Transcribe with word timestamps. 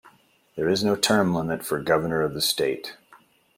There 0.55 0.67
is 0.67 0.83
no 0.83 0.95
term 0.95 1.35
limit 1.35 1.63
for 1.63 1.79
governor 1.79 2.23
of 2.23 2.33
the 2.33 2.41
state. 2.41 2.97